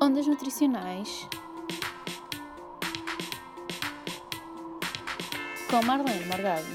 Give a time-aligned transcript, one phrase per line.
[0.00, 1.28] Ondas nutricionais
[5.68, 6.66] com Marlene Morgado.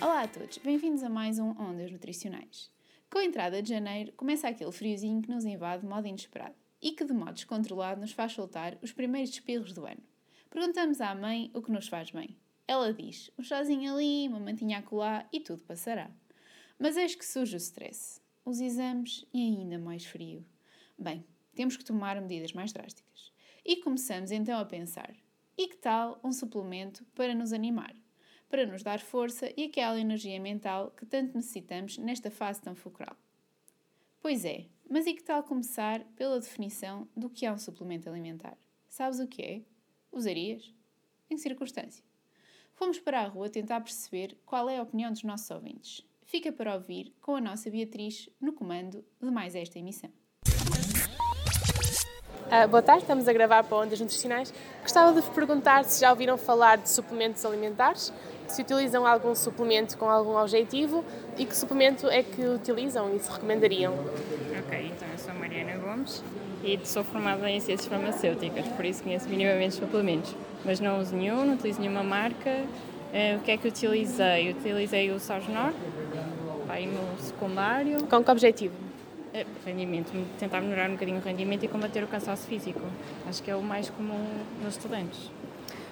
[0.00, 2.70] Olá a todos, bem-vindos a mais um Ondas Nutricionais.
[3.10, 6.92] Com a entrada de janeiro, começa aquele friozinho que nos invade de modo inesperado e
[6.92, 10.02] que, de modo descontrolado, nos faz soltar os primeiros espirros do ano.
[10.48, 12.36] Perguntamos à mãe o que nos faz bem.
[12.68, 16.08] Ela diz: um chazinho ali, uma mantinha acolá e tudo passará.
[16.78, 18.19] Mas eis que surge o stress,
[18.50, 20.44] os exames e ainda mais frio.
[20.98, 23.32] Bem, temos que tomar medidas mais drásticas.
[23.64, 25.14] E começamos então a pensar:
[25.56, 27.94] e que tal um suplemento para nos animar?
[28.48, 33.16] Para nos dar força e aquela energia mental que tanto necessitamos nesta fase tão fulcral.
[34.20, 38.58] Pois é, mas e que tal começar pela definição do que é um suplemento alimentar?
[38.88, 39.62] Sabes o que é?
[40.10, 40.74] Usarias?
[41.30, 42.04] Em circunstância.
[42.74, 46.74] Fomos para a rua tentar perceber qual é a opinião dos nossos ouvintes fica para
[46.74, 50.08] ouvir com a nossa Beatriz no comando de mais esta emissão.
[52.46, 54.54] Uh, boa tarde, estamos a gravar para Ondas Nutricionais.
[54.80, 58.12] Gostava de vos perguntar se já ouviram falar de suplementos alimentares,
[58.46, 61.04] se utilizam algum suplemento com algum objetivo
[61.36, 63.92] e que suplemento é que utilizam e se recomendariam.
[63.94, 66.22] Ok, então eu sou Mariana Gomes
[66.62, 71.44] e sou formada em ciências farmacêuticas, por isso conheço minimamente suplementos, mas não uso nenhum,
[71.44, 72.50] não utilizo nenhuma marca.
[73.10, 74.50] Uh, o que é que utilizei?
[74.50, 75.72] Utilizei o Sajnor,
[76.70, 78.06] aí no secundário.
[78.06, 78.74] Com que objetivo?
[79.32, 82.80] É, rendimento, tentar melhorar um bocadinho o rendimento e combater o cansaço físico.
[83.28, 84.26] Acho que é o mais comum
[84.62, 85.30] nos estudantes.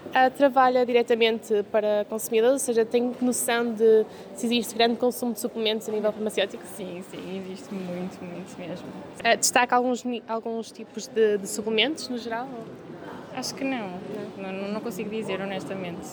[0.07, 5.41] Uh, trabalha diretamente para consumidores, ou seja, tem noção de se existe grande consumo de
[5.41, 6.63] suplementos a nível farmacêutico?
[6.65, 8.87] Sim, sim, existe muito, muito mesmo.
[8.89, 12.49] Uh, destaca alguns, alguns tipos de, de, suplementos no geral?
[13.35, 14.01] Acho que não.
[14.37, 16.09] Não, não, não consigo dizer honestamente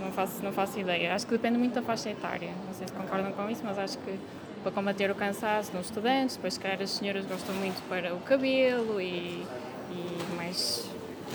[0.00, 1.14] não faço, não faço ideia.
[1.14, 2.50] Acho que depende muito da faixa etária.
[2.66, 4.18] Não sei se concordam com isso, mas acho que
[4.62, 8.20] para combater o cansaço nos estudantes, depois, se calhar, as senhoras gostam muito para o
[8.20, 9.46] cabelo e,
[9.90, 10.88] e mais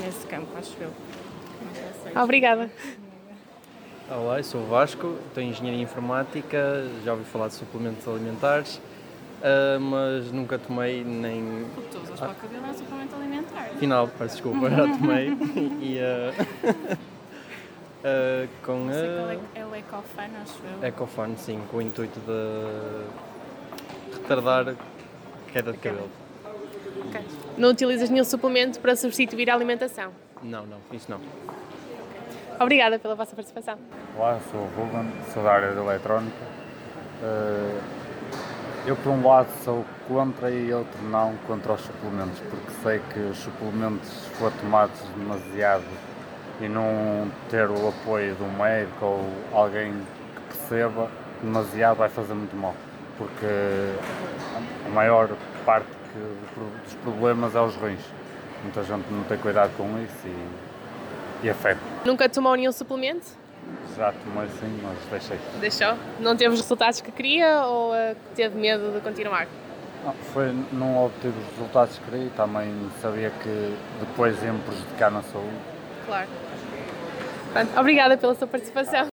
[0.04, 0.92] nesse campo, acho eu.
[2.22, 2.70] Obrigada.
[4.10, 9.80] Olá, eu sou o Vasco, tenho engenharia informática, já ouvi falar de suplementos alimentares, uh,
[9.80, 11.64] mas nunca tomei nem.
[11.76, 13.70] O que tu usas para o cabelo é um suplemento alimentar.
[13.80, 15.30] Final, peço desculpa, já tomei.
[15.82, 16.98] e, uh...
[18.06, 18.94] Uh, com a...
[18.94, 20.88] É, é o Ecofan, acho eu.
[20.88, 23.04] Ecofan, sim, com o intuito de
[24.22, 24.76] retardar
[25.52, 26.12] queda de cabelo.
[27.08, 27.26] Okay.
[27.58, 30.12] Não utilizas nenhum suplemento para substituir a alimentação?
[30.44, 31.20] Não, não, isso não.
[32.60, 33.80] Obrigada pela vossa participação.
[34.16, 36.46] Olá, sou o Ruben, sou da área de eletrónica.
[37.24, 37.82] Uh,
[38.86, 43.20] eu, por um lado, sou contra e outro não contra os suplementos, porque sei que
[43.20, 45.84] os suplementos, se for tomados demasiado
[46.62, 51.10] e não ter o apoio do médico ou alguém que perceba
[51.42, 52.74] demasiado vai fazer muito mal,
[53.18, 53.46] porque
[54.86, 55.30] a maior
[55.66, 58.02] parte que, dos problemas é os rins.
[58.64, 61.80] Muita gente não tem cuidado com isso e, e afeta.
[62.06, 63.28] Nunca tomou nenhum suplemento?
[63.96, 65.40] Já tomei sim, mas deixei.
[65.60, 65.98] Deixou?
[66.20, 69.48] Não teve os resultados que queria ou uh, teve medo de continuar?
[70.04, 74.62] Não, foi, não obtive os resultados que queria e também sabia que depois ia me
[74.62, 75.75] prejudicar na saúde.
[76.06, 76.28] Claro.
[77.52, 79.08] Pronto, obrigada pela sua participação.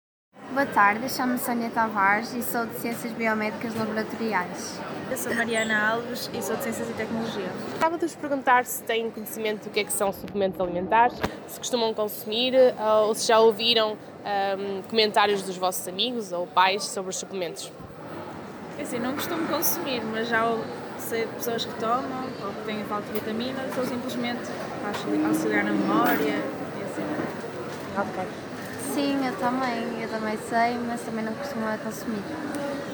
[0.53, 4.81] Boa tarde, chamo-me Sónia Tavares e sou de Ciências Biomédicas Laboratoriais.
[5.09, 7.49] Eu sou Mariana Alves e sou de Ciências e Tecnologia.
[7.73, 11.59] Estava de vos perguntar se têm conhecimento do que é que são suplementos alimentares, se
[11.59, 12.55] costumam consumir
[13.05, 17.73] ou se já ouviram um, comentários dos vossos amigos ou pais sobre os suplementos.
[18.77, 20.45] É assim, não costumo consumir, mas já
[20.99, 24.41] sei de pessoas que tomam ou que têm falta de vitaminas ou simplesmente
[24.81, 26.43] para auxiliar na memória
[28.95, 32.23] Sim, eu também, eu também sei, mas também não costumo consumir.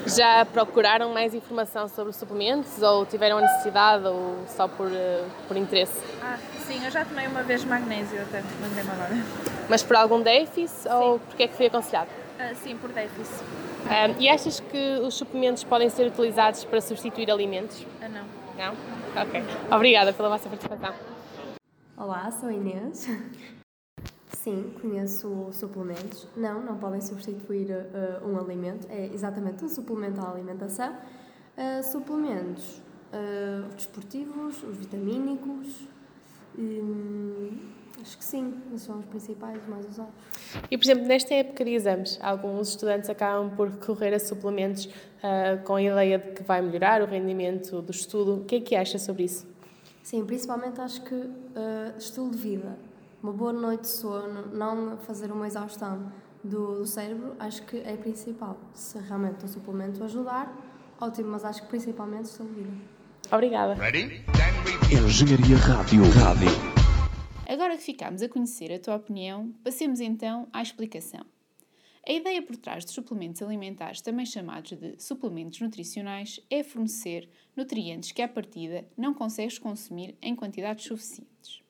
[0.05, 5.57] Já procuraram mais informação sobre suplementos ou tiveram a necessidade ou só por, uh, por
[5.57, 6.01] interesse?
[6.21, 9.15] Ah, sim, eu já tomei uma vez magnésio até, lembrei-me agora.
[9.67, 10.89] Mas por algum déficit sim.
[10.89, 12.09] ou porque é que foi aconselhado?
[12.39, 13.43] Ah, sim, por déficit.
[13.85, 17.85] Um, e achas que os suplementos podem ser utilizados para substituir alimentos?
[18.01, 18.23] Ah, não.
[18.57, 18.73] Não?
[19.21, 19.43] Ok.
[19.71, 20.93] Obrigada pela vossa participação.
[21.97, 23.07] Olá, sou Inês.
[24.47, 26.25] Sim, conheço suplementos.
[26.33, 28.87] Não, não podem substituir uh, um alimento.
[28.89, 30.93] É exatamente um suplemento à alimentação.
[30.93, 35.89] Uh, suplementos uh, desportivos, os vitamínicos.
[36.57, 37.57] Hum,
[38.01, 40.13] acho que sim, são os principais, os mais usados.
[40.71, 45.61] E, por exemplo, nesta época de exames, alguns estudantes acabam por recorrer a suplementos uh,
[45.65, 48.35] com a ideia de que vai melhorar o rendimento do estudo.
[48.35, 49.45] O que é que acha sobre isso?
[50.01, 52.86] Sim, principalmente acho que uh, estilo de vida
[53.21, 56.11] uma boa noite de sono, não fazer uma exaustão
[56.43, 58.57] do, do cérebro, acho que é principal.
[58.73, 60.55] Se realmente o suplemento ajudar,
[60.99, 62.69] ótimo, mas acho que principalmente estou vida.
[63.31, 63.75] Obrigada.
[64.91, 66.03] Engenharia Rádio.
[66.11, 66.49] Rádio.
[67.47, 71.25] Agora que ficámos a conhecer a tua opinião, passemos então à explicação.
[72.07, 78.13] A ideia por trás dos suplementos alimentares, também chamados de suplementos nutricionais, é fornecer nutrientes
[78.13, 81.66] que, à partida, não consegues consumir em quantidades suficientes.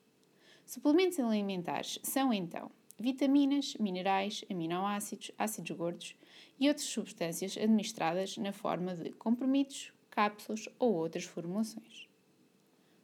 [0.68, 6.14] Suplementos alimentares são, então, vitaminas, minerais, aminoácidos, ácidos gordos
[6.60, 12.06] e outras substâncias administradas na forma de comprimidos, cápsulas ou outras formulações.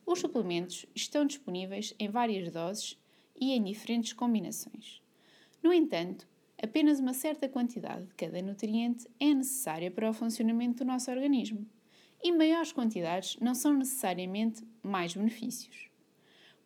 [0.05, 2.99] Os suplementos estão disponíveis em várias doses
[3.35, 5.01] e em diferentes combinações.
[5.63, 6.29] No entanto,
[6.63, 11.67] apenas uma certa quantidade de cada nutriente é necessária para o funcionamento do nosso organismo,
[12.23, 15.94] e maiores quantidades não são necessariamente mais benefícios.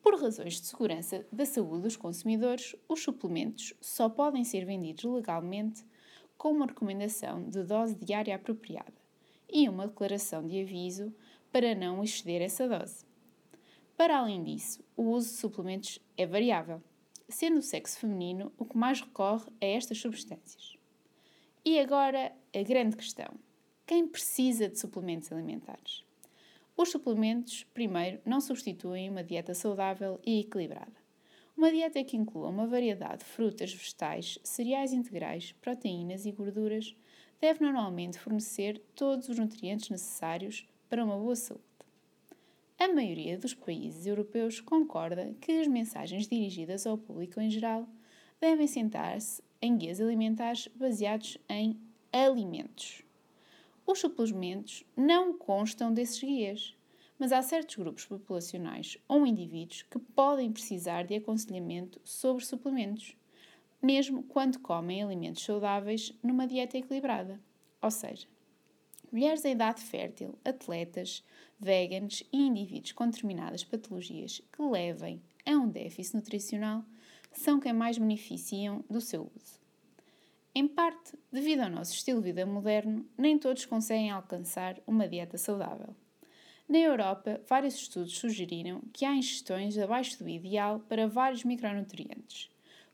[0.03, 5.85] Por razões de segurança da saúde dos consumidores, os suplementos só podem ser vendidos legalmente
[6.37, 8.95] com uma recomendação de dose diária apropriada
[9.51, 11.13] e uma declaração de aviso
[11.51, 13.05] para não exceder essa dose.
[13.97, 16.81] Para além disso, o uso de suplementos é variável,
[17.29, 20.77] sendo o sexo feminino o que mais recorre a estas substâncias.
[21.65, 23.29] E agora a grande questão:
[23.85, 26.05] quem precisa de suplementos alimentares?
[26.81, 30.95] Os suplementos, primeiro, não substituem uma dieta saudável e equilibrada.
[31.57, 36.95] Uma dieta que inclua uma variedade de frutas, vegetais, cereais integrais, proteínas e gorduras
[37.41, 41.65] deve normalmente fornecer todos os nutrientes necessários para uma boa saúde.
[42.79, 47.89] A maioria dos países europeus concorda que as mensagens dirigidas ao público em geral
[48.41, 51.77] devem sentar-se em guias alimentares baseados em
[52.13, 53.08] alimentos.
[53.91, 56.77] Os suplementos não constam desses guias,
[57.19, 63.17] mas há certos grupos populacionais ou indivíduos que podem precisar de aconselhamento sobre suplementos,
[63.81, 67.41] mesmo quando comem alimentos saudáveis numa dieta equilibrada.
[67.81, 68.29] Ou seja,
[69.11, 71.25] mulheres em idade fértil, atletas,
[71.59, 76.85] veganos e indivíduos com determinadas patologias que levem a um déficit nutricional
[77.33, 79.68] são quem mais beneficiam do seu uso.
[80.55, 85.39] Em parte, devido ao nosso estilo de vida moderno, nem todos conseguem alcançar uma dieta
[85.39, 85.95] saudável.
[86.69, 92.51] Na Europa, vários estudos sugeriram que há ingestões abaixo do ideal para vários micronutrientes,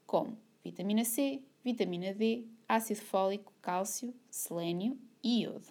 [0.07, 5.67] como vitamina C, vitamina D, ácido fólico, cálcio, selênio e iodo.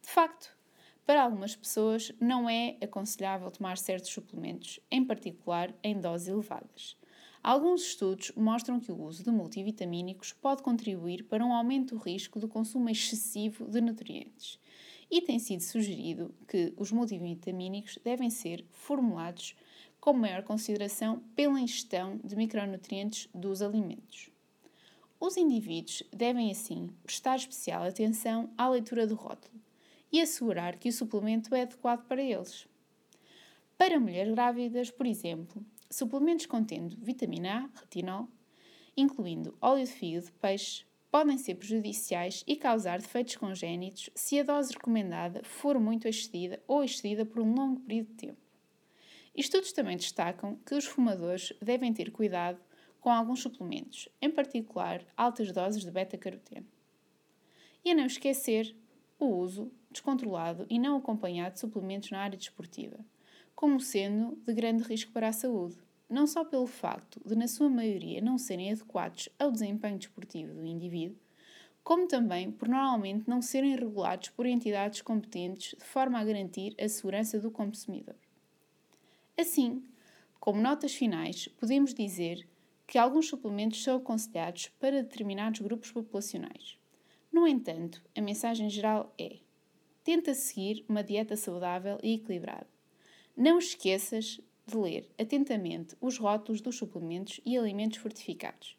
[0.00, 0.56] De facto,
[1.04, 6.96] para algumas pessoas não é aconselhável tomar certos suplementos, em particular em doses elevadas.
[7.48, 12.38] Alguns estudos mostram que o uso de multivitamínicos pode contribuir para um aumento do risco
[12.38, 14.60] do consumo excessivo de nutrientes.
[15.10, 19.56] E tem sido sugerido que os multivitamínicos devem ser formulados
[19.98, 24.28] com maior consideração pela ingestão de micronutrientes dos alimentos.
[25.18, 29.58] Os indivíduos devem, assim, prestar especial atenção à leitura do rótulo
[30.12, 32.68] e assegurar que o suplemento é adequado para eles.
[33.78, 38.28] Para mulheres grávidas, por exemplo, suplementos contendo vitamina A, retinol,
[38.96, 44.72] incluindo óleo de fígado peixe, podem ser prejudiciais e causar defeitos congénitos se a dose
[44.72, 48.48] recomendada for muito excedida ou excedida por um longo período de tempo.
[49.34, 52.60] Estudos também destacam que os fumadores devem ter cuidado
[53.00, 56.66] com alguns suplementos, em particular altas doses de beta-caroteno.
[57.84, 58.76] E a não esquecer
[59.18, 62.98] o uso descontrolado e não acompanhado de suplementos na área desportiva,
[63.58, 65.76] como sendo de grande risco para a saúde,
[66.08, 70.64] não só pelo facto de, na sua maioria, não serem adequados ao desempenho desportivo do
[70.64, 71.18] indivíduo,
[71.82, 76.88] como também por normalmente não serem regulados por entidades competentes de forma a garantir a
[76.88, 78.14] segurança do consumidor.
[79.36, 79.82] Assim,
[80.38, 82.48] como notas finais, podemos dizer
[82.86, 86.78] que alguns suplementos são aconselhados para determinados grupos populacionais.
[87.32, 89.38] No entanto, a mensagem geral é:
[90.04, 92.77] tenta seguir uma dieta saudável e equilibrada.
[93.40, 98.76] Não esqueças de ler atentamente os rótulos dos suplementos e alimentos fortificados,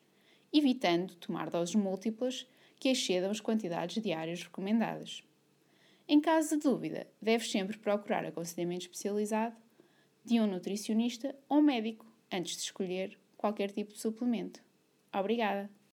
[0.51, 2.45] evitando tomar doses múltiplas
[2.77, 5.23] que excedam as quantidades diárias recomendadas.
[6.05, 9.55] Em caso de dúvida, deves sempre procurar aconselhamento especializado
[10.25, 14.61] de um nutricionista ou médico antes de escolher qualquer tipo de suplemento.
[15.13, 15.69] Obrigada!